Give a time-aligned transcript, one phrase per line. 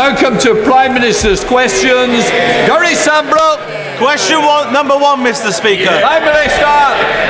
[0.00, 2.24] now come to Prime Minister's questions.
[2.64, 3.58] Gary Sambrook.
[3.98, 5.52] Question one, number one, Mr.
[5.52, 5.90] Speaker.
[6.00, 6.80] Prime Minister.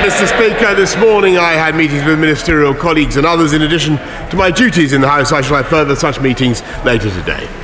[0.07, 0.29] Mr.
[0.29, 3.55] Speaker, this morning I had meetings with ministerial colleagues and others.
[3.55, 7.11] In addition to my duties in the House, I shall have further such meetings later
[7.11, 7.60] today.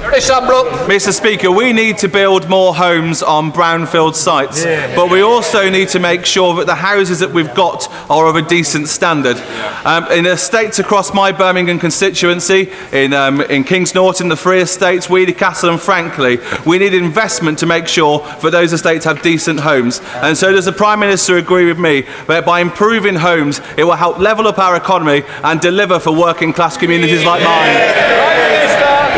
[0.89, 1.13] Mr.
[1.13, 4.65] Speaker, we need to build more homes on brownfield sites,
[4.97, 8.35] but we also need to make sure that the houses that we've got are of
[8.35, 9.37] a decent standard.
[9.85, 15.11] Um, in estates across my Birmingham constituency, in, um, in Kings Norton, the Three Estates,
[15.11, 19.61] Weoley Castle, and Frankley, we need investment to make sure that those estates have decent
[19.61, 20.01] homes.
[20.15, 23.97] And so, does the Prime Minister agree with me that by improving homes, it will
[23.97, 28.06] help level up our economy and deliver for working class communities like mine?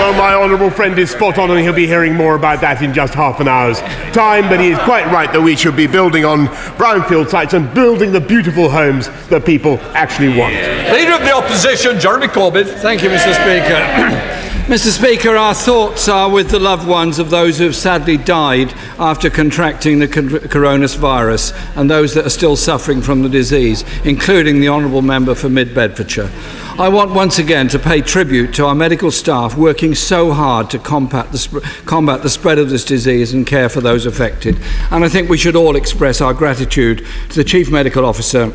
[0.09, 2.95] Well, my honourable friend is spot on, and he'll be hearing more about that in
[2.95, 3.81] just half an hour's
[4.15, 4.49] time.
[4.49, 6.47] But he is quite right that we should be building on
[6.79, 10.55] brownfield sites and building the beautiful homes that people actually want.
[10.55, 12.65] Leader of the Opposition, Jeremy Corbyn.
[12.81, 13.35] Thank you, Mr.
[13.35, 14.35] Speaker.
[14.69, 14.91] Mr.
[14.91, 19.31] Speaker, our thoughts are with the loved ones of those who have sadly died after
[19.31, 25.01] contracting the coronavirus and those that are still suffering from the disease, including the Honourable
[25.01, 26.31] Member for Mid Bedfordshire.
[26.79, 30.79] I want once again to pay tribute to our medical staff working so hard to
[30.79, 34.59] combat the, combat the spread of this disease and care for those affected.
[34.91, 38.53] And I think we should all express our gratitude to the Chief Medical Officer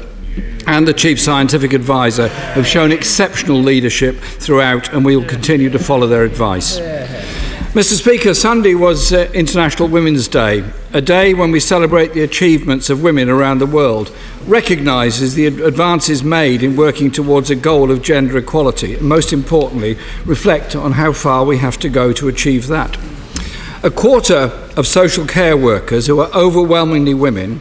[0.67, 5.79] and the Chief Scientific Advisor have shown exceptional leadership throughout, and we will continue to
[5.79, 6.79] follow their advice.
[7.73, 7.93] Mr.
[7.95, 13.01] Speaker, Sunday was uh, International Women's Day, a day when we celebrate the achievements of
[13.01, 18.37] women around the world, recognises the advances made in working towards a goal of gender
[18.37, 22.95] equality, and most importantly, reflect on how far we have to go to achieve that.
[23.81, 27.59] A quarter of social care workers, who are overwhelmingly women,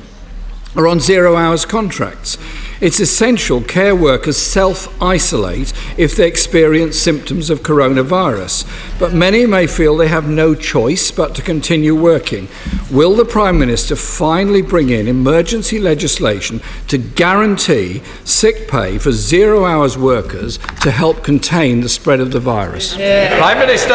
[0.76, 2.36] are on zero hours contracts.
[2.82, 8.66] It's essential care workers self isolate if they experience symptoms of coronavirus,
[8.98, 12.48] but many may feel they have no choice but to continue working.
[12.92, 19.64] Will the Prime Minister finally bring in emergency legislation to guarantee sick pay for zero
[19.64, 22.94] hours workers to help contain the spread of the virus?
[22.94, 23.38] Yeah.
[23.38, 23.94] Prime Minister.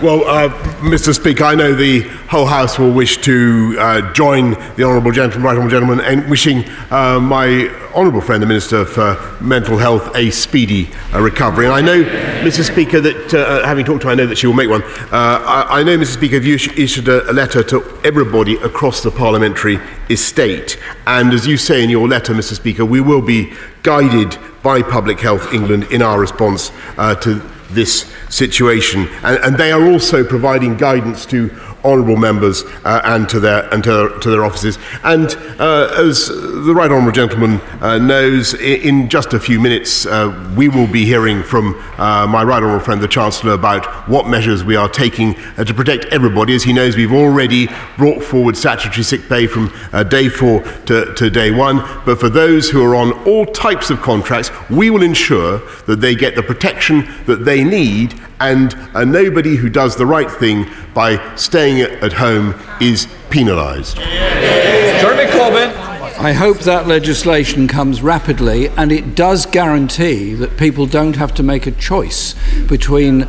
[0.00, 0.50] Well, uh,
[0.82, 1.12] Mr.
[1.12, 5.56] Speaker, I know the whole House will wish to uh, join the Honourable Gentleman, Right
[5.56, 10.88] Honourable Gentleman, in wishing uh, my honourable friend, the Minister for Mental Health, a speedy
[11.12, 11.64] uh, recovery.
[11.64, 12.04] And I know,
[12.44, 12.62] Mr.
[12.62, 14.82] Speaker, that uh, having talked to her, I know that she will make one.
[14.84, 16.14] Uh, I, I, know, Mr.
[16.14, 19.78] Speaker, you issued a, a letter to everybody across the parliamentary
[20.10, 20.78] estate.
[21.06, 22.54] And as you say in your letter, Mr.
[22.54, 23.52] Speaker, we will be
[23.82, 29.08] guided by Public Health England in our response uh, to this situation.
[29.22, 31.48] And, and they are also providing guidance to
[31.88, 34.78] honourable members uh, and to their and to to their offices.
[35.04, 35.26] And
[35.58, 40.68] uh, as the right honourable gentleman uh, knows, in just a few minutes uh, we
[40.68, 44.76] will be hearing from uh, my right honourable friend the Chancellor about what measures we
[44.76, 46.54] are taking uh, to protect everybody.
[46.54, 49.72] As he knows, we've already brought forward statutory sick pay from
[50.08, 51.78] day four to, to day one.
[52.04, 56.14] But for those who are on all types of contracts, we will ensure that they
[56.14, 61.34] get the protection that they need and uh, nobody who does the right thing by
[61.36, 63.96] staying at home is penalised.
[63.96, 65.88] Jeremy Corbyn.
[66.20, 71.44] I hope that legislation comes rapidly and it does guarantee that people don't have to
[71.44, 72.34] make a choice
[72.66, 73.28] between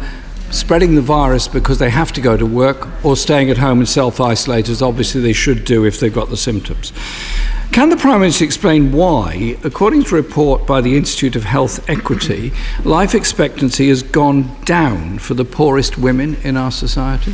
[0.50, 3.88] spreading the virus because they have to go to work or staying at home and
[3.88, 6.92] self isolate, as obviously they should do if they've got the symptoms.
[7.72, 11.88] Can the Prime Minister explain why, according to a report by the Institute of Health
[11.88, 12.52] Equity,
[12.84, 17.34] life expectancy has gone down for the poorest women in our society?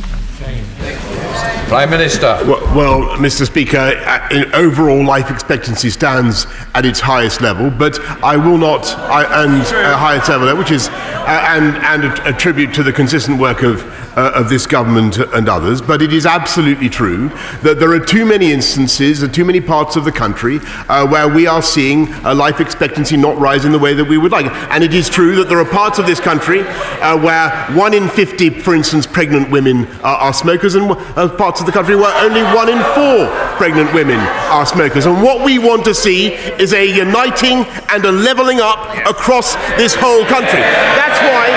[1.68, 2.38] Prime Minister.
[2.46, 3.46] Well, well Mr.
[3.46, 9.44] Speaker, uh, overall life expectancy stands at its highest level, but I will not, I,
[9.44, 13.40] and uh, highest level, which is, uh, and, and a, a tribute to the consistent
[13.40, 13.82] work of
[14.16, 17.28] uh, of this government and others, but it is absolutely true
[17.62, 21.28] that there are too many instances and too many parts of the country uh, where
[21.28, 24.46] we are seeing uh, life expectancy not rise in the way that we would like.
[24.70, 28.08] And it is true that there are parts of this country uh, where one in
[28.08, 32.14] 50, for instance, pregnant women are, are smokers, and uh, parts of the country where
[32.24, 34.18] only one in four pregnant women
[34.50, 35.06] are smokers.
[35.06, 39.94] And what we want to see is a uniting and a levelling up across this
[39.94, 40.60] whole country.
[40.60, 41.55] That's why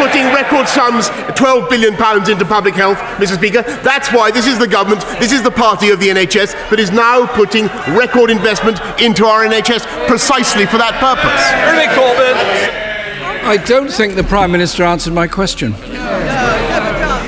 [0.00, 1.92] putting record sums, £12 billion
[2.30, 3.36] into public health, Mr.
[3.36, 3.60] Speaker.
[3.82, 6.90] That's why this is the government, this is the party of the NHS that is
[6.90, 11.44] now putting record investment into our NHS precisely for that purpose.
[13.44, 15.74] I don't think the Prime Minister answered my question.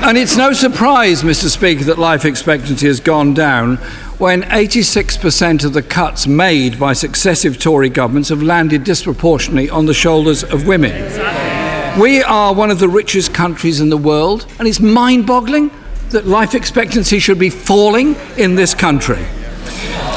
[0.03, 1.49] And it's no surprise, Mr.
[1.49, 3.77] Speaker, that life expectancy has gone down
[4.17, 9.93] when 86% of the cuts made by successive Tory governments have landed disproportionately on the
[9.93, 11.52] shoulders of women.
[11.99, 15.69] We are one of the richest countries in the world, and it's mind boggling
[16.09, 19.23] that life expectancy should be falling in this country.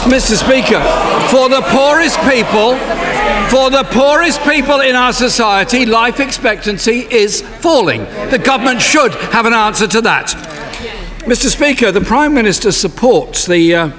[0.07, 0.37] Mr.
[0.37, 0.81] Speaker,
[1.29, 2.77] for the poorest people,
[3.51, 8.05] for the poorest people in our society, life expectancy is falling.
[8.31, 10.29] The government should have an answer to that.
[11.27, 11.51] Mr.
[11.51, 13.91] Speaker, the Prime Minister supports the uh,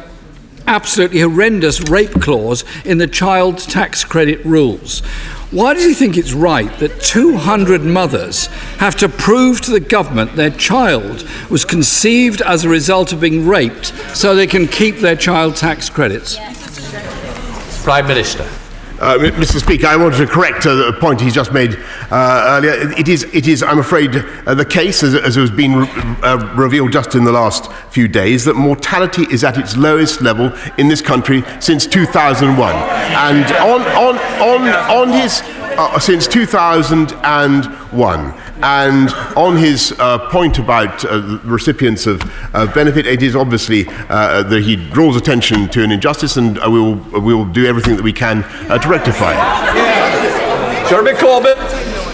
[0.68, 5.00] absolutely horrendous rape clause in the child tax credit rules.
[5.50, 8.48] Why does he think it's right that 200 mothers
[8.78, 13.48] have to prove to the government their child was conceived as a result of being
[13.48, 16.38] raped so they can keep their child tax credits?
[17.84, 18.46] Prime Minister.
[19.00, 19.60] Uh, Mr.
[19.60, 21.76] Speaker, I wanted to correct uh, the point he just made
[22.10, 22.92] uh, earlier.
[22.98, 25.88] It is, it is, I'm afraid, uh, the case, as, as has been re-
[26.24, 30.52] uh, revealed just in the last few days, that mortality is at its lowest level
[30.80, 32.74] in this country since 2001.
[32.76, 35.44] And on, on, on, on his,
[35.78, 38.34] uh, since 2001.
[38.62, 42.22] And on his uh, point about uh, recipients of
[42.54, 46.70] uh, benefit, it is obviously uh, that he draws attention to an injustice, and uh,
[46.70, 50.90] we, will, we will do everything that we can uh, to rectify it.
[50.90, 51.56] Jeremy Corbyn.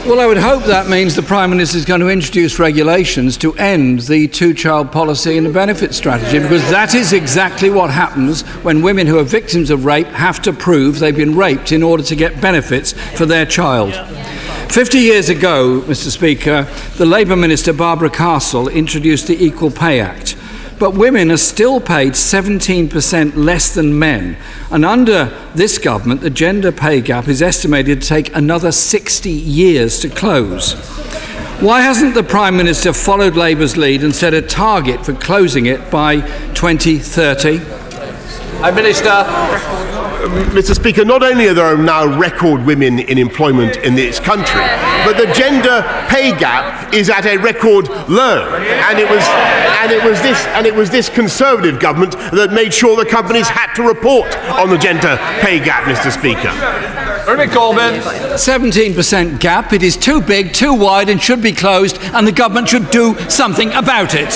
[0.06, 3.56] Well, I would hope that means the Prime Minister is going to introduce regulations to
[3.56, 8.42] end the two child policy and the benefit strategy, because that is exactly what happens
[8.64, 12.04] when women who are victims of rape have to prove they've been raped in order
[12.04, 13.94] to get benefits for their child.
[14.74, 16.10] 50 years ago, Mr.
[16.10, 16.64] Speaker,
[16.98, 20.36] the Labour Minister Barbara Castle introduced the Equal Pay Act.
[20.80, 24.36] But women are still paid 17% less than men.
[24.72, 30.00] And under this government, the gender pay gap is estimated to take another 60 years
[30.00, 30.74] to close.
[31.62, 35.92] Why hasn't the Prime Minister followed Labour's lead and set a target for closing it
[35.92, 36.22] by
[36.56, 37.60] 2030?
[38.58, 40.03] Prime Minister.
[40.24, 40.74] Uh, Mr.
[40.74, 44.62] Speaker, not only are there now record women in employment in this country,
[45.04, 48.48] but the gender pay gap is at a record low.
[48.56, 52.74] And it was, and it was, this, and it was this Conservative government that made
[52.74, 56.10] sure the companies had to report on the gender pay gap, Mr.
[56.10, 56.54] Speaker.
[57.26, 58.00] Jeremy Corbyn.
[58.38, 59.74] 17% gap.
[59.74, 63.20] It is too big, too wide, and should be closed, and the government should do
[63.30, 64.30] something about it.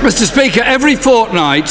[0.00, 0.24] Mr.
[0.24, 1.68] Speaker, every fortnight,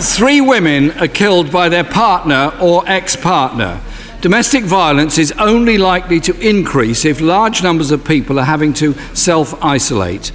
[0.00, 3.80] three women are killed by their partner or ex partner.
[4.20, 8.94] Domestic violence is only likely to increase if large numbers of people are having to
[9.14, 10.30] self isolate.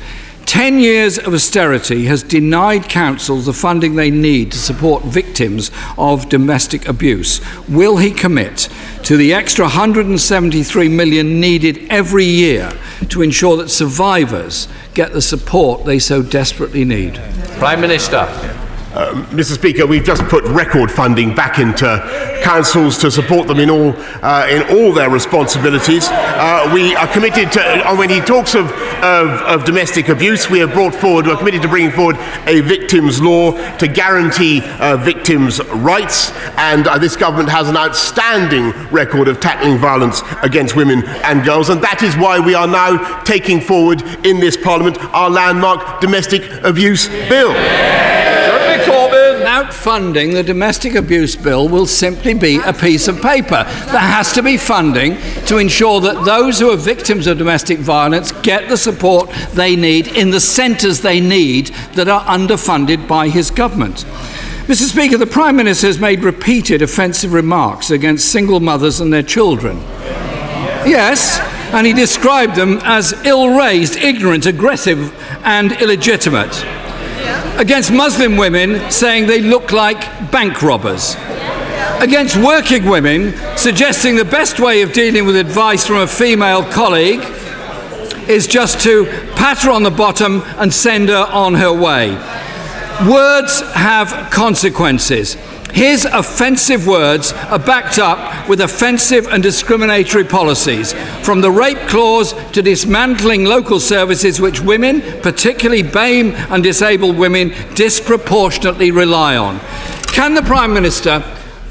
[0.45, 6.30] Ten years of austerity has denied councils the funding they need to support victims of
[6.30, 7.42] domestic abuse.
[7.68, 8.69] Will he commit
[9.04, 12.71] to the extra 173 million needed every year
[13.09, 17.15] to ensure that survivors get the support they so desperately need?
[17.57, 18.66] Prime Minister.
[18.97, 19.53] Mr.
[19.53, 21.85] Speaker, we've just put record funding back into
[22.41, 26.07] councils to support them in all, uh, in all their responsibilities.
[26.09, 28.71] Uh, we are committed to, uh, when he talks of,
[29.03, 32.17] of, of domestic abuse, we have brought forward, we're committed to bringing forward
[32.47, 36.31] a victims' law to guarantee uh, victims' rights.
[36.57, 41.69] And uh, this government has an outstanding record of tackling violence against women and girls.
[41.69, 46.49] And that is why we are now taking forward in this Parliament our landmark domestic
[46.63, 47.53] abuse bill.
[47.53, 48.16] Without
[49.73, 53.63] funding, the domestic abuse bill will simply be a piece of paper.
[53.63, 58.31] There has to be funding to ensure that those who are victims of domestic violence
[58.31, 63.51] get the support they need in the centres they need that are underfunded by his
[63.51, 64.06] government.
[64.68, 64.89] Mr.
[64.89, 69.77] Speaker, the Prime Minister has made repeated offensive remarks against single mothers and their children.
[70.85, 71.39] Yes,
[71.73, 75.13] and he described them as ill raised, ignorant, aggressive,
[75.45, 76.53] and illegitimate.
[77.57, 79.99] Against Muslim women, saying they look like
[80.31, 81.16] bank robbers.
[81.99, 87.21] Against working women, suggesting the best way of dealing with advice from a female colleague
[88.30, 92.11] is just to pat her on the bottom and send her on her way.
[93.09, 95.35] Words have consequences.
[95.77, 102.33] His offensive words are backed up with offensive and discriminatory policies, from the rape clause
[102.53, 109.59] to dismantling local services which women, particularly BAME and disabled women, disproportionately rely on.
[110.07, 111.23] Can the Prime Minister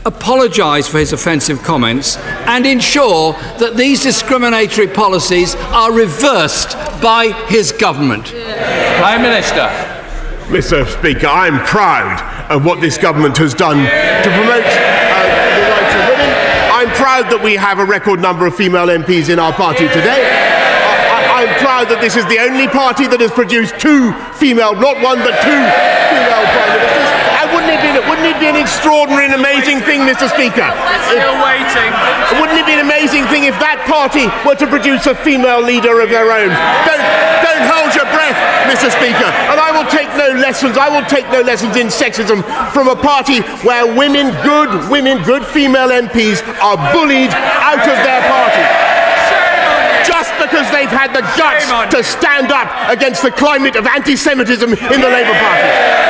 [0.05, 7.73] apologise for his offensive comments and ensure that these discriminatory policies are reversed by his
[7.73, 8.27] government?
[8.27, 9.96] Prime Minister.
[10.47, 10.87] Mr.
[10.87, 12.23] Speaker, I'm proud
[12.55, 15.27] of what this government has done to promote uh,
[15.59, 16.31] the rights of women.
[16.71, 20.23] I'm proud that we have a record number of female MPs in our party today.
[20.23, 25.03] I, I'm proud that this is the only party that has produced two female, not
[25.03, 25.63] one, but two
[26.15, 27.11] female prime ministers.
[27.43, 30.31] And wouldn't it be wouldn't it be an extraordinary and amazing thing, Mr.
[30.31, 30.71] Speaker?
[31.11, 31.91] Still waiting.
[32.39, 35.99] Wouldn't it be an amazing thing if that party were to produce a female leader
[35.99, 36.55] of their own?
[36.87, 37.03] Don't,
[37.43, 38.37] don't hold your breath,
[38.69, 38.89] Mr.
[38.93, 39.29] Speaker.
[39.51, 40.77] And I will take no lessons.
[40.77, 45.45] I will take no lessons in sexism from a party where women, good women, good
[45.45, 48.65] female MPs, are bullied out of their party.
[50.07, 55.01] Just because they've had the guts to stand up against the climate of anti-Semitism in
[55.01, 56.07] the Labour Party.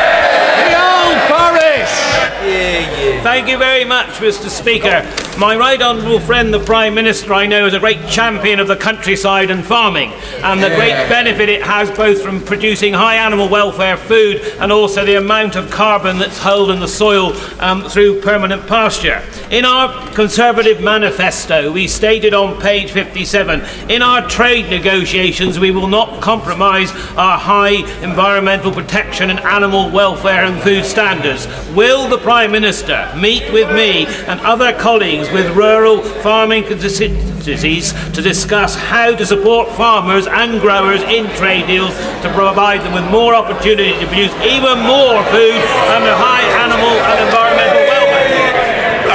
[2.46, 4.48] Thank you very much, Mr.
[4.48, 5.02] Speaker.
[5.36, 8.76] My right honourable friend, the Prime Minister, I know is a great champion of the
[8.76, 10.12] countryside and farming,
[10.42, 15.04] and the great benefit it has both from producing high animal welfare food and also
[15.04, 19.22] the amount of carbon that's held in the soil um, through permanent pasture.
[19.50, 23.60] In our Conservative manifesto, we stated on page 57
[23.90, 30.44] in our trade negotiations, we will not compromise our high environmental protection and animal welfare
[30.44, 31.46] and food standards.
[31.74, 38.21] Will the Prime Minister meet with me and other colleagues with rural farming constituencies to
[38.21, 43.35] discuss how to support farmers and growers in trade deals to provide them with more
[43.35, 45.57] opportunity to produce even more food
[45.97, 48.07] and high animal and environmental welfare?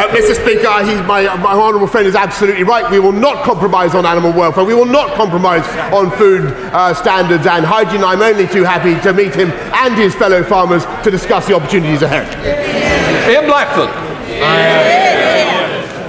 [0.02, 0.34] Uh, Mr.
[0.34, 2.90] Speaker, he's, my, my honourable friend is absolutely right.
[2.90, 4.66] We will not compromise on animal welfare.
[4.66, 8.04] We will not compromise on food uh, standards and hygiene.
[8.04, 12.02] I'm only too happy to meet him and his fellow farmers to discuss the opportunities
[12.02, 13.11] ahead.
[13.30, 13.90] Ian Blackford.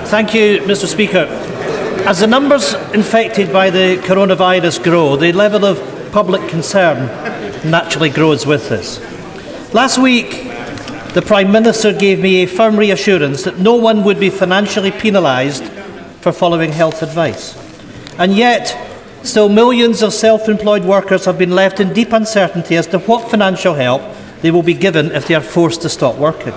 [0.08, 0.86] Thank you, Mr.
[0.86, 1.26] Speaker.
[2.06, 5.78] As the numbers infected by the coronavirus grow, the level of
[6.12, 7.06] public concern
[7.70, 8.98] naturally grows with this.
[9.74, 10.30] Last week,
[11.12, 15.64] the Prime Minister gave me a firm reassurance that no one would be financially penalised
[16.22, 17.56] for following health advice.
[18.18, 18.76] And yet,
[19.22, 23.30] still millions of self employed workers have been left in deep uncertainty as to what
[23.30, 24.02] financial help
[24.40, 26.54] they will be given if they are forced to stop working.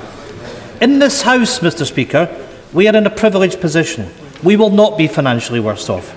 [0.82, 1.86] In this House, Mr.
[1.86, 2.30] Speaker,
[2.74, 4.12] we are in a privileged position.
[4.44, 6.14] We will not be financially worse off.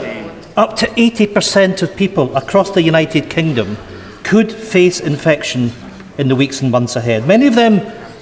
[0.57, 3.77] up to 80% of people across the United Kingdom
[4.23, 5.71] could face infection
[6.17, 7.27] in the weeks and months ahead.
[7.27, 7.81] Many of them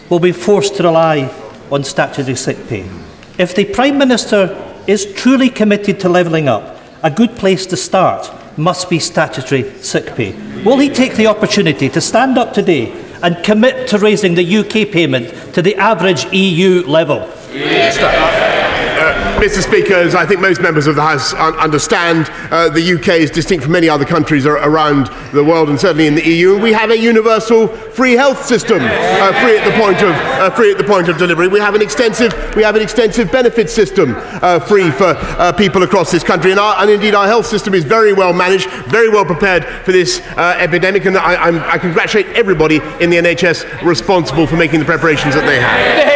[0.09, 1.31] will be forced to rely
[1.71, 2.87] on statutory sick pay.
[3.37, 4.55] If the Prime Minister
[4.87, 10.15] is truly committed to levelling up, a good place to start must be statutory sick
[10.15, 10.33] pay.
[10.63, 12.91] Will he take the opportunity to stand up today
[13.21, 17.29] and commit to raising the UK payment to the average EU level?
[19.43, 19.61] Mr.
[19.61, 23.29] Speaker, as I think most members of the House un- understand, uh, the UK is
[23.29, 26.57] distinct from many other countries ar- around the world and certainly in the EU.
[26.57, 30.71] We have a universal free health system, uh, free at the point of uh, free
[30.71, 31.49] at the point of delivery.
[31.49, 35.83] We have an extensive we have an extensive benefit system, uh, free for uh, people
[35.83, 39.09] across this country, and, our, and indeed our health system is very well managed, very
[39.09, 41.03] well prepared for this uh, epidemic.
[41.03, 45.59] And I, I congratulate everybody in the NHS responsible for making the preparations that they
[45.59, 46.13] have.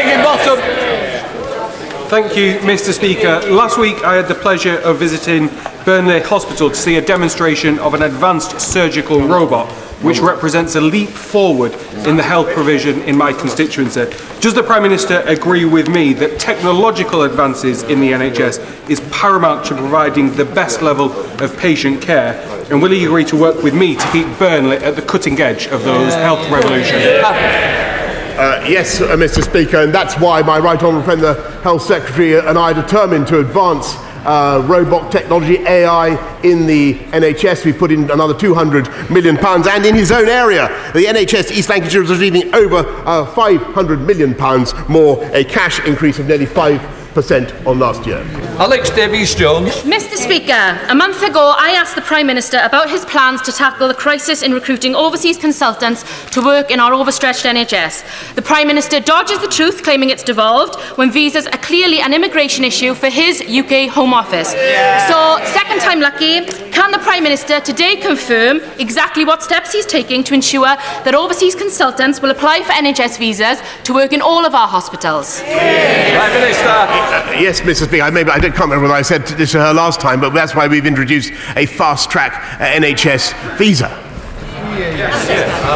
[2.09, 2.93] Thank you, Mr.
[2.93, 3.41] Speaker.
[3.51, 5.49] Last week I had the pleasure of visiting
[5.83, 9.69] Burnley Hospital to see a demonstration of an advanced surgical robot
[10.01, 11.73] which represents a leap forward
[12.07, 14.05] in the health provision in my constituency.
[14.39, 19.65] Does the Prime Minister agree with me that technological advances in the NHS is paramount
[19.65, 21.11] to providing the best level
[21.41, 22.35] of patient care?
[22.71, 25.67] And will he agree to work with me to keep Burnley at the cutting edge
[25.67, 27.96] of those health revolutions?
[28.37, 29.43] Uh, yes, uh, Mr.
[29.43, 33.25] Speaker, and that's why my right honourable friend, the Health Secretary, and I are determined
[33.29, 33.95] to advance
[34.27, 36.09] uh, robot technology, AI,
[36.43, 37.65] in the NHS.
[37.65, 41.69] We put in another 200 million pounds, and in his own area, the NHS East
[41.69, 46.96] Lancashire is receiving over uh, 500 million pounds more, a cash increase of nearly 5%
[47.17, 48.19] on last year.
[48.59, 49.71] Alex Davies Jones.
[49.81, 50.15] Mr.
[50.15, 53.95] Speaker, a month ago I asked the Prime Minister about his plans to tackle the
[53.95, 58.35] crisis in recruiting overseas consultants to work in our overstretched NHS.
[58.35, 62.63] The Prime Minister dodges the truth, claiming it's devolved, when visas are clearly an immigration
[62.63, 64.51] issue for his UK Home Office.
[64.51, 70.23] So, second time lucky, can the Prime Minister today confirm exactly what steps he's taking
[70.25, 74.53] to ensure that overseas consultants will apply for NHS visas to work in all of
[74.53, 75.41] our hospitals?
[75.41, 77.06] Prime Minister.
[77.09, 77.85] Uh, yes, Mrs.
[77.87, 80.19] Speaker, I, maybe, I don't- can't remember whether I said this to her last time,
[80.19, 83.87] but that's why we've introduced a fast track uh, NHS visa.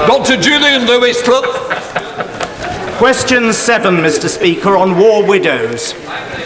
[0.07, 0.37] Dr.
[0.41, 1.45] Julian Lewis Club.
[2.97, 4.27] Question seven, Mr.
[4.29, 5.93] Speaker, on war widows.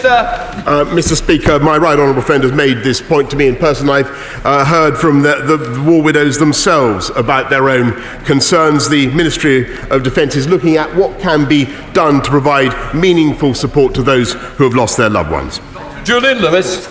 [0.08, 1.16] Uh, Mr.
[1.16, 3.90] Speaker, my right honourable friend has made this point to me in person.
[3.90, 4.10] I've
[4.46, 7.94] uh, heard from the, the war widows themselves about their own
[8.24, 8.90] concerns.
[8.90, 13.94] The Ministry of Defence is looking at what can be done to provide meaningful support
[13.96, 15.60] to those who have lost their loved ones.
[16.04, 16.88] Julian Lewis.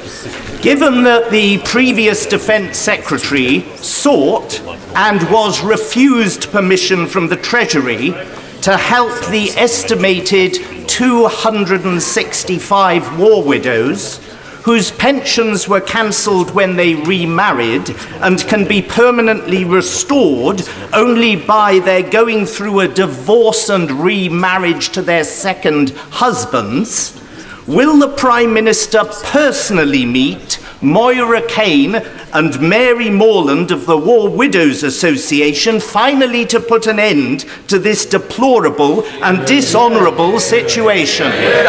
[0.61, 4.61] Given that the previous Defence Secretary sought
[4.97, 8.14] and was refused permission from the Treasury
[8.62, 14.19] to help the estimated 265 war widows
[14.63, 22.09] whose pensions were cancelled when they remarried and can be permanently restored only by their
[22.09, 27.21] going through a divorce and remarriage to their second husbands,
[27.67, 32.01] will the Prime Minister personally meet Moira Kane
[32.35, 38.05] and Mary Morland of the War Widows Association finally to put an end to this
[38.05, 41.28] deplorable and dishonourable situation?
[41.30, 41.67] Mis-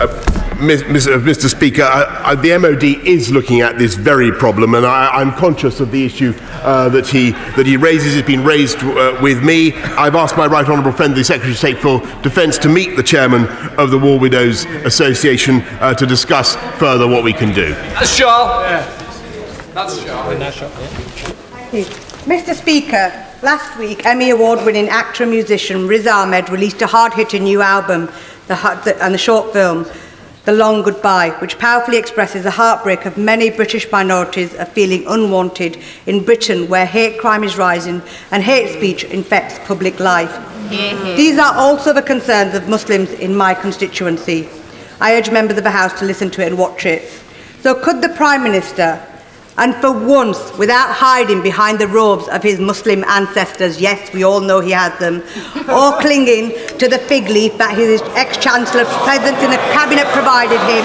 [0.00, 0.31] uh,
[0.62, 1.48] Mr.
[1.48, 5.80] Speaker, I, I, the MOD is looking at this very problem, and I, I'm conscious
[5.80, 8.14] of the issue uh, that he that he raises.
[8.14, 9.72] It's been raised uh, with me.
[9.74, 13.02] I've asked my right honourable friend, the Secretary of State for Defence, to meet the
[13.02, 13.46] chairman
[13.76, 17.70] of the War Widows Association uh, to discuss further what we can do.
[17.70, 18.84] Naz Shah.
[19.74, 19.98] Naz
[20.54, 20.68] Shah.
[22.22, 22.54] Mr.
[22.54, 23.10] Speaker,
[23.42, 27.60] last week Emmy Award winning actor and musician Riz Ahmed released a hard hitting new
[27.62, 28.08] album
[28.46, 29.86] the, the, and the short film,
[30.44, 35.78] The Long Goodbye, which powerfully expresses the heartbreak of many British minorities of feeling unwanted
[36.06, 38.02] in Britain, where hate crime is rising
[38.32, 40.32] and hate speech infects public life.
[40.32, 41.16] Mm-hmm.
[41.16, 44.48] These are also the concerns of Muslims in my constituency.
[45.00, 47.08] I urge members of the House to listen to it and watch it.
[47.60, 49.00] So could the Prime Minister
[49.62, 54.40] and for once, without hiding behind the robes of his Muslim ancestors, yes, we all
[54.40, 55.22] know he has them,
[55.70, 60.58] or clinging to the fig leaf that his ex Chancellor's presence in the Cabinet provided
[60.66, 60.82] him,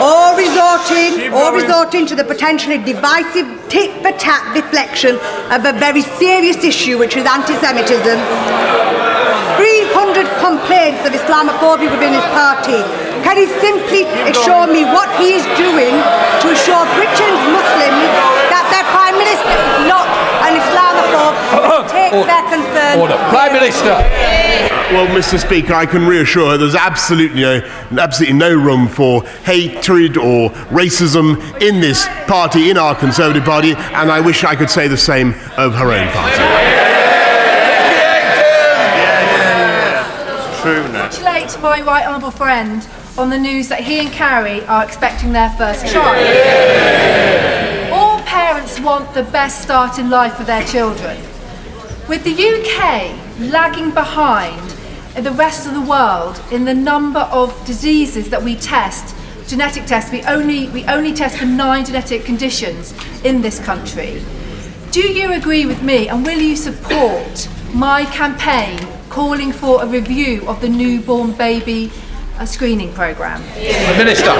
[0.00, 5.16] or resorting, or resorting to the potentially divisive tit for tat deflection
[5.52, 8.16] of a very serious issue, which is anti Semitism.
[9.60, 12.80] 300 complaints of Islamophobia within his party.
[13.20, 15.92] Can he simply assure me what he is doing
[16.40, 18.08] to assure Britain's Muslims
[18.48, 20.08] that their Prime Minister is not
[20.48, 23.00] an Islamophobe and take their concerns?
[23.00, 23.16] Order.
[23.30, 23.96] Prime Minister.
[24.92, 25.38] Well, Mr.
[25.38, 27.60] Speaker, I can reassure her there's absolutely no,
[27.92, 34.10] absolutely no room for hatred or racism in this party, in our Conservative Party, and
[34.10, 36.80] I wish I could say the same of her own party.
[40.62, 45.50] congratulate my right honourable friend on the news that he and Carrie are expecting their
[45.50, 46.16] first child.
[47.92, 51.16] All parents want the best start in life for their children.
[52.10, 54.68] With the UK lagging behind
[55.14, 59.14] the rest of the world in the number of diseases that we test,
[59.46, 64.20] genetic tests, we only, we only test for nine genetic conditions in this country.
[64.90, 70.44] Do you agree with me and will you support my campaign calling for a review
[70.48, 71.92] of the newborn baby
[72.40, 73.42] uh, screening programme?
[73.98, 74.30] Minister.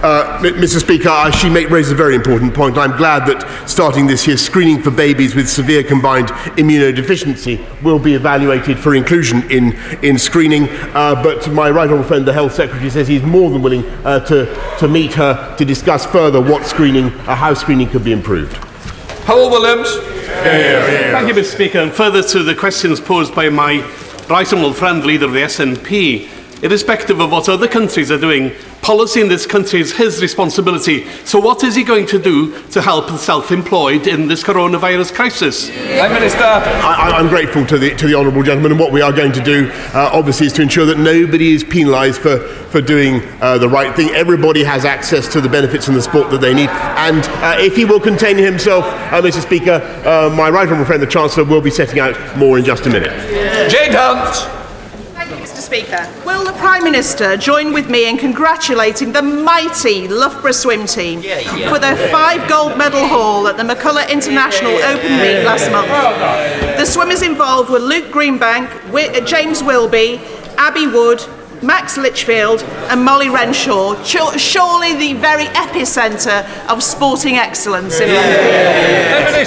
[0.00, 0.78] Uh, Mr.
[0.78, 2.78] Speaker, uh, she make, raises a very important point.
[2.78, 8.14] I'm glad that starting this year, screening for babies with severe combined immunodeficiency will be
[8.14, 9.72] evaluated for inclusion in,
[10.04, 10.68] in screening.
[10.94, 14.20] Uh, but my right honourable friend, the Health Secretary, says he's more than willing uh,
[14.26, 14.46] to,
[14.78, 18.54] to meet her to discuss further what screening, uh, how screening could be improved.
[19.24, 19.88] Hywel Williams.
[20.44, 21.78] Thank you, Mr Speaker.
[21.78, 23.80] And further to the questions posed by my
[24.30, 29.20] right honourable friend, leader of the SNP, irrespective of what other countries are doing, policy
[29.20, 31.06] in this country is his responsibility.
[31.24, 35.70] So what is he going to do to help the self-employed in this coronavirus crisis?
[35.70, 36.42] Prime Minister.
[36.42, 39.42] I, I'm grateful to the, to the honourable gentleman, and what we are going to
[39.42, 43.68] do, uh, obviously, is to ensure that nobody is penalised for, for doing uh, the
[43.68, 44.10] right thing.
[44.10, 46.70] Everybody has access to the benefits and the support that they need.
[46.70, 49.42] And uh, if he will contain himself, uh, Mr.
[49.42, 52.86] Speaker, uh, my right honourable friend, the Chancellor, will be setting out more in just
[52.86, 53.12] a minute.
[53.70, 54.57] Jane Hunt.
[55.58, 56.24] Mr Speaker.
[56.24, 61.20] Will the Prime Minister join with me in congratulating the mighty Loughborough swim team
[61.68, 65.88] for their five gold medal haul at the McCullough International Open Meet last month?
[66.78, 70.20] The swimmers involved were Luke Greenbank, uh, James Wilby,
[70.58, 71.20] Abbie Wood,
[71.62, 78.34] Max Litchfield and Molly Renshaw, Ch- surely the very epicentre of sporting excellence in London.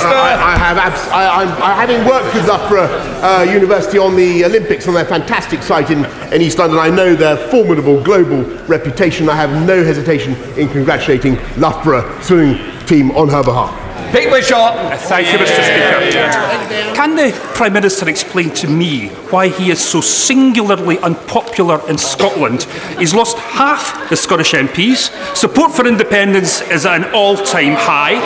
[0.01, 2.87] I, I have, abs- I, I'm, I, having worked with Loughborough
[3.23, 7.15] uh, University on the Olympics on their fantastic site in, in East London, I know
[7.15, 9.29] their formidable global reputation.
[9.29, 13.77] I have no hesitation in congratulating Loughborough swimming team on her behalf.
[14.11, 14.99] Pete Wishart.
[15.01, 15.63] Thank you, Mr.
[15.63, 16.95] Speaker.
[16.95, 22.63] Can the Prime Minister explain to me why he is so singularly unpopular in Scotland?
[22.97, 25.35] He's lost half the Scottish MPs.
[25.35, 28.19] Support for independence is at an all time high.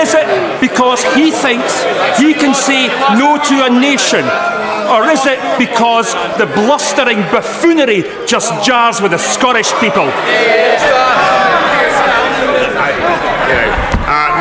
[0.00, 1.82] Is it because he thinks
[2.18, 2.88] he can say
[3.18, 4.24] no to a nation?
[4.90, 10.10] Or is it because the blustering buffoonery just jars with the Scottish people?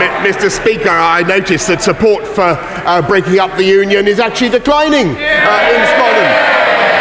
[0.02, 0.50] Mr.
[0.50, 5.74] Speaker, I notice that support for uh, breaking up the union is actually declining uh,
[5.74, 6.34] in Scotland.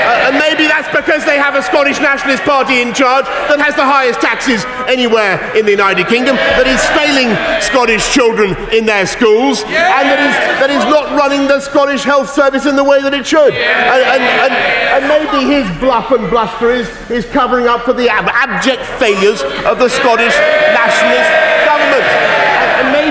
[0.03, 3.75] Uh, and maybe that's because they have a Scottish Nationalist Party in charge that has
[3.75, 9.07] the highest taxes anywhere in the United Kingdom, that is failing Scottish children in their
[9.07, 13.01] schools, and that is, that is not running the Scottish health service in the way
[13.01, 13.55] that it should.
[13.55, 18.09] And, and, and, and maybe his bluff and bluster is, is covering up for the
[18.11, 20.35] ab- abject failures of the Scottish
[20.77, 21.52] Nationalist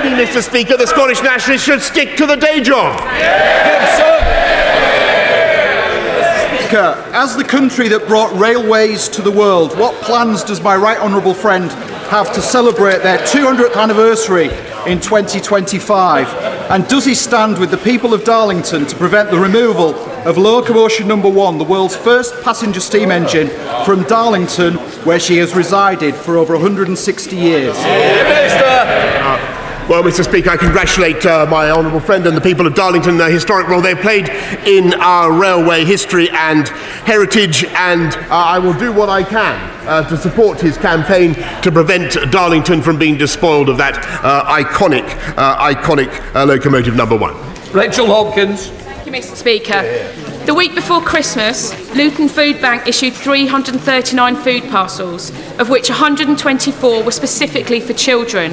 [0.04, 0.42] maybe, Mr.
[0.42, 3.00] Speaker, the Scottish Nationalists should stick to the day job.
[6.58, 11.00] Speaker, as the country that brought railways to the world, what plans does my right
[11.00, 11.72] honourable friend
[12.10, 14.46] have to celebrate their 200th anniversary
[14.90, 16.28] in 2025?
[16.72, 19.94] And does he stand with the people of Darlington to prevent the removal
[20.26, 23.50] of locomotion number one, the world's first passenger steam engine,
[23.86, 27.76] from Darlington, where she has resided for over 160 years?
[29.92, 30.24] Well, Mr.
[30.24, 33.82] Speaker, I congratulate uh, my honourable friend and the people of Darlington, the historic role
[33.82, 34.30] they've played
[34.66, 36.66] in our railway history and
[37.04, 41.72] heritage, and uh, I will do what I can uh, to support his campaign to
[41.74, 45.04] prevent Darlington from being despoiled of that uh, iconic,
[45.38, 47.36] uh, iconic uh, locomotive number one.
[47.74, 48.68] Rachel Hopkins.
[48.70, 49.36] Thank you, Mr.
[49.36, 50.31] Speaker.
[50.46, 57.12] The week before Christmas, Luton Food Bank issued 339 food parcels, of which 124 were
[57.12, 58.52] specifically for children.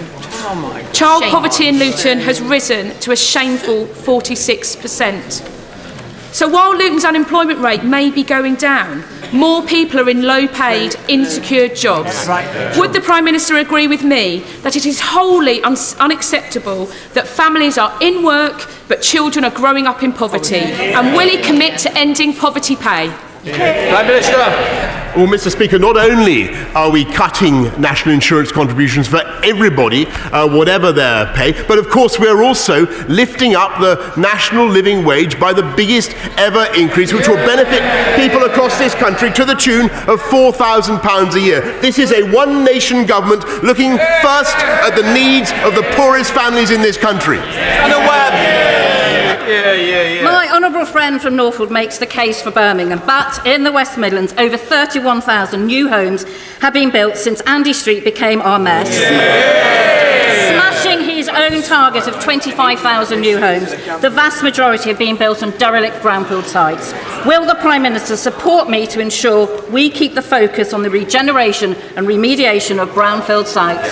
[0.92, 6.34] Child poverty in Luton has risen to a shameful 46%.
[6.34, 10.94] So while Luton's unemployment rate may be going down, more people are in low paid,
[11.08, 12.26] insecure jobs.
[12.78, 17.78] Would the Prime Minister agree with me that it is wholly un- unacceptable that families
[17.78, 20.56] are in work but children are growing up in poverty?
[20.96, 23.12] And will he commit to ending poverty pay?
[23.54, 24.88] Prime Minister.
[25.16, 25.50] Well, Mr.
[25.50, 31.52] Speaker, not only are we cutting national insurance contributions for everybody, uh, whatever their pay,
[31.66, 36.66] but of course we're also lifting up the national living wage by the biggest ever
[36.76, 37.82] increase, which will benefit
[38.16, 41.62] people across this country to the tune of £4,000 a year.
[41.80, 46.70] This is a one nation government looking first at the needs of the poorest families
[46.70, 47.38] in this country.
[49.48, 50.27] Yeah, yeah, yeah.
[50.78, 54.56] Honourable friend from Norfolk makes the case for Birmingham, but in the West Midlands, over
[54.56, 56.22] 31,000 new homes
[56.60, 58.86] have been built since Andy Street became our mess.
[60.52, 63.70] Smashing his own target of 25,000 new homes,
[64.02, 66.92] the vast majority have been built on derelict brownfield sites.
[67.26, 71.74] Will the Prime Minister support me to ensure we keep the focus on the regeneration
[71.96, 73.90] and remediation of brownfield sites?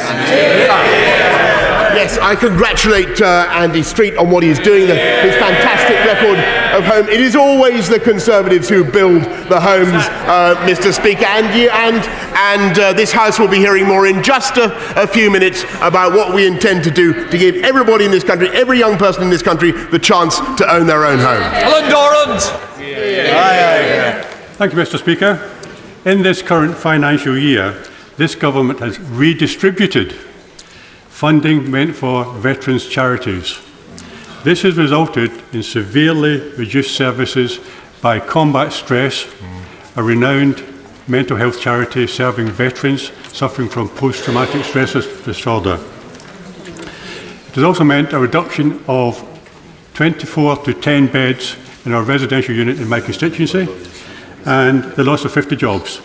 [2.06, 6.38] Yes, I congratulate uh, Andy Street on what he's doing, the, his fantastic record
[6.78, 7.08] of home.
[7.08, 10.94] It is always the Conservatives who build the homes, uh, Mr.
[10.94, 11.96] Speaker, and you, and
[12.54, 16.12] and uh, this House will be hearing more in just a, a few minutes about
[16.12, 19.30] what we intend to do to give everybody in this country, every young person in
[19.30, 21.42] this country, the chance to own their own home.
[21.42, 22.52] Allan Dorans.
[24.58, 24.96] Thank you, Mr.
[24.96, 25.52] Speaker.
[26.04, 27.82] In this current financial year,
[28.16, 30.12] this government has redistributed
[31.16, 33.58] funding meant for veterans' charities.
[34.44, 37.58] This has resulted in severely reduced services
[38.02, 39.26] by Combat Stress,
[39.96, 40.62] a renowned
[41.08, 44.92] mental health charity serving veterans suffering from post-traumatic stress
[45.24, 45.80] disorder.
[46.66, 49.16] It has also meant a reduction of
[49.94, 53.66] 24 to 10 beds in our residential unit in my constituency
[54.44, 56.02] and the loss of 50 jobs.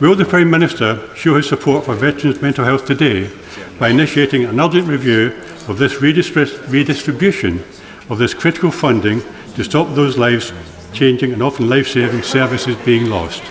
[0.00, 3.30] Will the Prime Minister show his support for veterans' mental health today
[3.78, 5.26] by initiating an urgent review
[5.68, 7.62] of this redistri- redistribution
[8.08, 9.20] of this critical funding
[9.56, 10.52] to stop those lives
[10.92, 13.42] changing and often life-saving services being lost?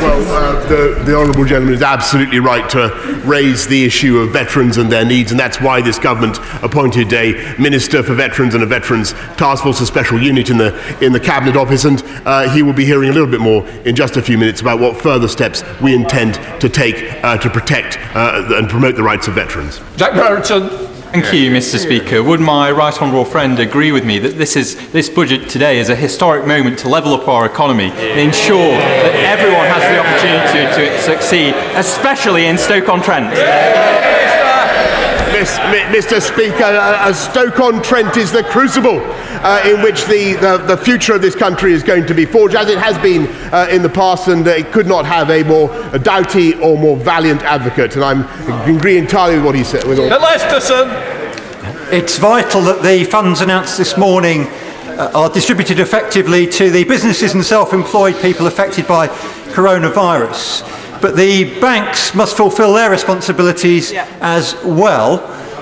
[0.00, 2.88] Well, uh, the, the Honourable Gentleman is absolutely right to
[3.26, 7.54] raise the issue of veterans and their needs, and that's why this government appointed a
[7.58, 11.20] Minister for Veterans and a Veterans Task Force, a special unit in the, in the
[11.20, 14.22] Cabinet Office, and uh, he will be hearing a little bit more in just a
[14.22, 18.70] few minutes about what further steps we intend to take uh, to protect uh, and
[18.70, 19.82] promote the rights of veterans.
[19.96, 20.89] Jack Brereton.
[21.12, 21.76] Thank you, Mr.
[21.76, 22.22] Speaker.
[22.22, 25.88] Would my right honourable friend agree with me that this is this budget today is
[25.88, 30.70] a historic moment to level up our economy and ensure that everyone has the opportunity
[30.76, 33.99] to succeed, especially in Stoke-on-Trent?
[35.40, 36.20] Miss, Mi- Mr.
[36.20, 41.22] Speaker, uh, uh, Stoke-on-Trent is the crucible uh, in which the, the, the future of
[41.22, 44.28] this country is going to be forged, as it has been uh, in the past,
[44.28, 45.68] and uh, it could not have a more
[46.00, 47.94] doughty or more valiant advocate.
[47.96, 49.84] And I'm agree entirely with what he said.
[49.84, 50.10] With all-
[51.90, 57.32] It's vital that the funds announced this morning uh, are distributed effectively to the businesses
[57.32, 59.08] and self-employed people affected by
[59.54, 60.66] coronavirus.
[61.00, 65.20] But the banks must fulfil their responsibilities as well.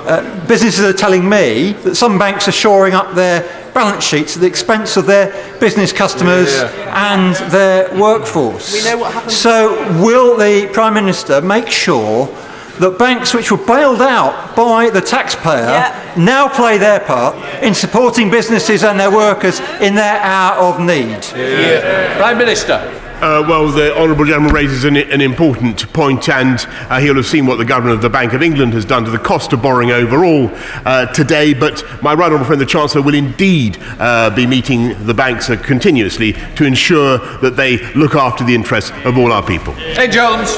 [0.08, 3.42] Uh, businesses are telling me that some banks are shoring up their
[3.74, 6.48] balance sheets at the expense of their business customers
[6.88, 8.72] and their workforce.
[8.72, 9.32] We know what happened.
[9.32, 12.26] So, will the Prime Minister make sure
[12.80, 18.30] that banks which were bailed out by the taxpayer now play their part in supporting
[18.30, 21.22] businesses and their workers in their hour of need?
[22.18, 23.04] Prime Minister.
[23.20, 27.46] Uh, well, the Honourable Gentleman raises an, an important point, and uh, he'll have seen
[27.46, 29.90] what the Governor of the Bank of England has done to the cost of borrowing
[29.90, 30.48] overall
[30.84, 31.52] uh, today.
[31.52, 35.56] But my right honourable friend, the Chancellor, will indeed uh, be meeting the banks uh,
[35.56, 39.74] continuously to ensure that they look after the interests of all our people.
[39.74, 40.56] Fay, Jones.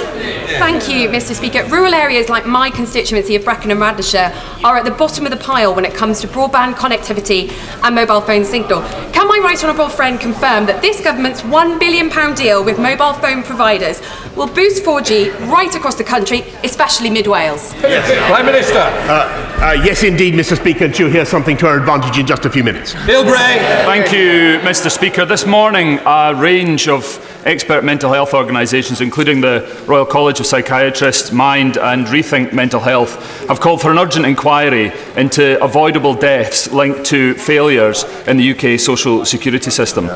[0.58, 1.34] Thank you, Mr.
[1.34, 1.64] Speaker.
[1.64, 5.38] Rural areas like my constituency of Brecon and Radnorshire are at the bottom of the
[5.38, 7.50] pile when it comes to broadband connectivity
[7.82, 8.82] and mobile phone signal.
[9.12, 13.42] Can my right honourable friend confirm that this government's £1 billion deal with mobile phone
[13.44, 14.02] providers
[14.34, 17.74] will boost 4G right across the country, especially mid Wales?
[17.74, 18.78] Prime Minister.
[18.78, 20.56] Uh, uh, yes, indeed, Mr.
[20.56, 22.94] Speaker, and she'll hear something to her advantage in just a few minutes.
[23.06, 23.58] Neil Gray.
[23.84, 24.90] Thank you, Mr.
[24.90, 25.24] Speaker.
[25.24, 27.04] This morning, a range of
[27.44, 33.46] expert mental health organisations, including the Royal College of Psychiatrists, Mind and Rethink Mental Health,
[33.48, 38.80] have called for an urgent inquiry into avoidable deaths linked to failures in the UK
[38.80, 40.08] social security system.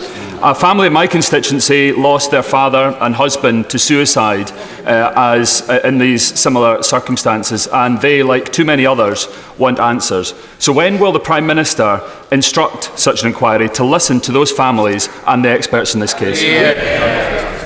[0.43, 4.51] A family in my constituency lost their father and husband to suicide
[4.87, 10.35] uh, as uh, in these similar circumstances, and they, like too many others, want answers.
[10.59, 15.09] So, when will the Prime Minister instruct such an inquiry to listen to those families
[15.27, 16.43] and the experts in this case?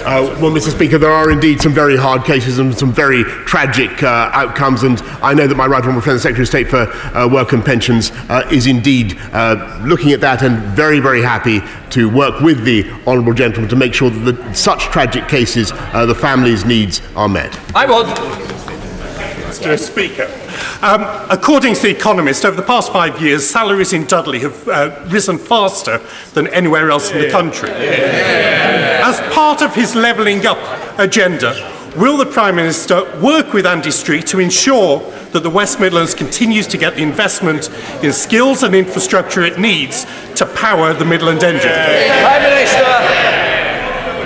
[0.08, 0.74] Uh, well, Mr.
[0.74, 4.98] Speaker, there are indeed some very hard cases and some very tragic uh, outcomes, and
[5.20, 7.62] I know that my right honourable friend, the Secretary of State for uh, Work and
[7.62, 12.64] Pensions, uh, is indeed uh, looking at that and very, very happy to work with
[12.64, 17.02] the honourable gentleman to make sure that the, such tragic cases, uh, the families' needs
[17.14, 17.60] are met.
[17.74, 18.08] I want.
[19.46, 19.78] Mr.
[19.78, 20.47] Speaker.
[20.82, 25.04] Um, according to The Economist, over the past five years, salaries in Dudley have uh,
[25.06, 26.00] risen faster
[26.34, 27.70] than anywhere else in the country.
[27.70, 30.58] As part of his levelling up
[30.98, 31.54] agenda,
[31.96, 35.00] will the Prime Minister work with Andy Street to ensure
[35.32, 37.70] that the West Midlands continues to get the investment
[38.02, 41.72] in skills and infrastructure it needs to power the Midland engine?
[41.72, 43.27] Prime Minister.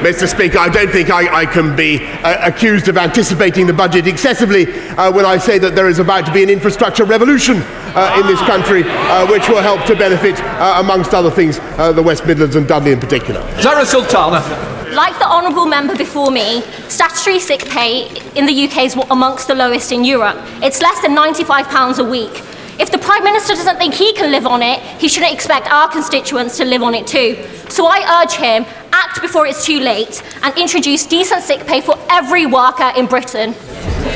[0.02, 0.26] Mr.
[0.26, 4.66] Speaker, I don't think I, I can be uh, accused of anticipating the budget excessively
[4.98, 7.58] uh, when I say that there is about to be an infrastructure revolution
[7.94, 11.92] uh, in this country, uh, which will help to benefit, uh, amongst other things, uh,
[11.92, 13.40] the West Midlands and Dudley in particular.
[13.60, 14.40] Zarah Sultana.
[14.92, 19.54] Like the honourable member before me, statutory sick pay in the UK is amongst the
[19.54, 20.36] lowest in Europe.
[20.62, 22.42] It's less than £95 a week.
[22.82, 25.88] If the Prime Minister doesn't think he can live on it, he shouldn't expect our
[25.88, 27.36] constituents to live on it too.
[27.68, 31.94] So I urge him, act before it's too late and introduce decent sick pay for
[32.10, 33.54] every worker in Britain.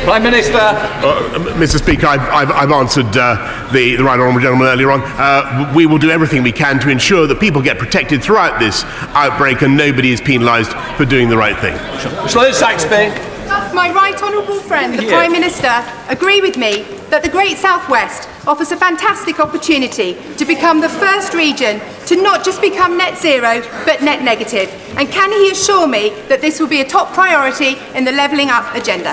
[0.02, 0.58] Prime Minister.
[0.58, 1.78] Uh, Mr.
[1.78, 5.00] Speaker, I've, I've, I've answered uh, the, the right honourable gentleman earlier on.
[5.04, 8.82] Uh, we will do everything we can to ensure that people get protected throughout this
[9.14, 11.78] outbreak and nobody is penalised for doing the right thing.
[12.28, 13.14] Selaine Saxby.
[13.46, 18.25] Does my right honourable friend, the Prime Minister, agree with me that the Great Southwest
[18.46, 23.60] offers a fantastic opportunity to become the first region to not just become net zero,
[23.84, 24.68] but net negative.
[24.96, 28.48] And can he assure me that this will be a top priority in the levelling
[28.50, 29.10] up agenda?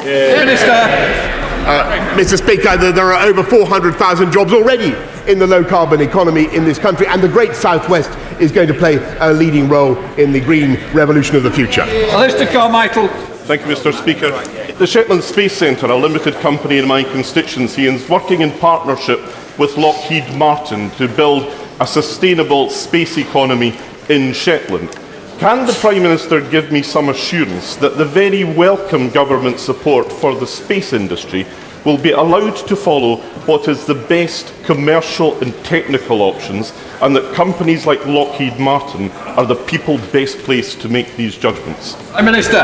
[1.65, 2.37] Uh, Mr.
[2.37, 4.93] Speaker, there, there are over 400,000 jobs already
[5.31, 8.73] in the low carbon economy in this country, and the Great Southwest is going to
[8.73, 11.83] play a leading role in the green revolution of the future.
[11.83, 12.51] Mr.
[12.51, 13.07] Carmichael.
[13.47, 13.93] Thank you, Mr.
[13.93, 14.31] Speaker.
[14.79, 19.19] The Shetland Space Centre, a limited company in my constituency, is working in partnership
[19.59, 21.43] with Lockheed Martin to build
[21.79, 23.77] a sustainable space economy
[24.09, 24.89] in Shetland.
[25.37, 30.33] Can the Prime Minister give me some assurance that the very welcome government support for
[30.33, 31.45] the space industry
[31.85, 37.35] will be allowed to follow what is the best commercial and technical options, and that
[37.35, 41.95] companies like Lockheed Martin are the people best placed to make these judgments?
[42.11, 42.57] Prime Minister.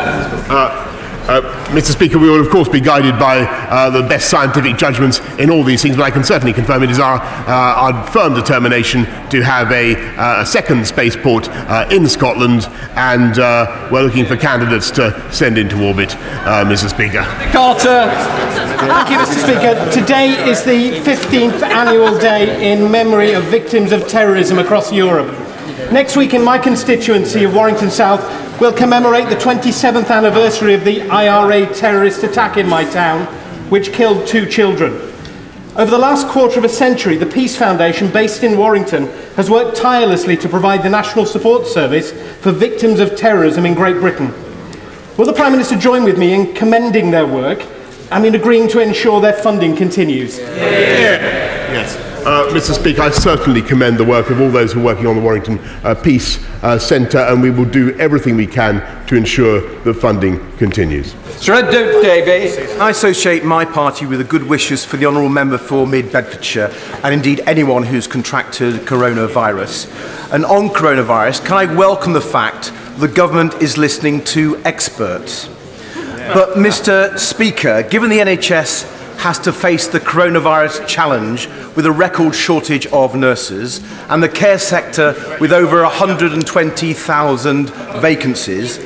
[0.50, 0.96] Uh,
[1.28, 1.92] uh, Mr.
[1.92, 5.64] Speaker, we will of course be guided by uh, the best scientific judgments in all
[5.64, 9.42] these things, but I can certainly confirm it is our, uh, our firm determination to
[9.42, 14.92] have a, uh, a second spaceport uh, in Scotland, and uh, we're looking for candidates
[14.92, 16.90] to send into orbit, Mr.
[16.90, 17.24] Speaker.
[17.52, 18.10] Carter.
[18.80, 19.44] Thank you, Mr.
[19.44, 19.92] Speaker.
[19.92, 25.49] Today is the 15th annual day in memory of victims of terrorism across Europe.
[25.92, 28.22] Next week, in my constituency of Warrington South,
[28.62, 33.26] we'll commemorate the 27th anniversary of the IRA terrorist attack in my town,
[33.72, 34.94] which killed two children.
[35.76, 39.78] Over the last quarter of a century, the Peace Foundation, based in Warrington, has worked
[39.78, 44.32] tirelessly to provide the National Support Service for victims of terrorism in Great Britain.
[45.18, 47.66] Will the Prime Minister join with me in commending their work
[48.12, 50.38] and in agreeing to ensure their funding continues?
[50.38, 52.09] Yes.
[52.30, 52.76] Uh, Mr.
[52.76, 55.58] Speaker, I certainly commend the work of all those who are working on the Warrington
[55.84, 60.40] uh, Peace uh, Centre, and we will do everything we can to ensure that funding
[60.58, 61.16] continues.
[61.38, 62.72] Sir Ed Davey.
[62.74, 66.72] I associate my party with the good wishes for the Honourable Member for Mid Bedfordshire
[67.04, 70.32] and indeed anyone who's contracted coronavirus.
[70.32, 75.48] And on coronavirus, can I welcome the fact the government is listening to experts?
[76.32, 77.18] But, Mr.
[77.18, 83.16] Speaker, given the NHS has to face the coronavirus challenge with a record shortage of
[83.16, 87.70] nurses and the care sector with over 120,000
[88.02, 88.78] vacancies,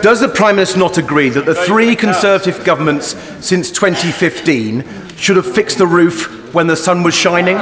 [0.00, 4.84] does the Prime Minister not agree that the three Conservative governments since 2015
[5.16, 7.56] should have fixed the roof when the sun was shining?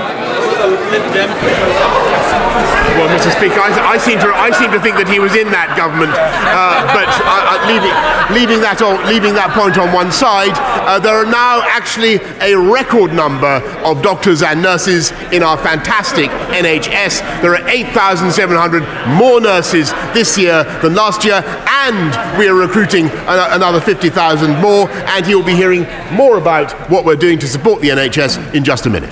[2.96, 3.30] Well, Mr.
[3.36, 6.12] Speaker, I, I, seem to I seem to think that he was in that government,
[6.12, 7.92] uh, but uh, leaving
[8.32, 10.52] leaving that on, leaving that point on one side,
[10.84, 16.30] uh, there are now actually a record number of doctors and nurses in our fantastic
[16.52, 17.20] NHS.
[17.42, 18.82] There are 8,700
[19.16, 21.42] more nurses this year than last year,
[21.88, 24.90] and we are recruiting another 50,000 more.
[24.90, 28.64] And he will be hearing more about what we're doing to support the NHS in
[28.64, 29.10] just a minute.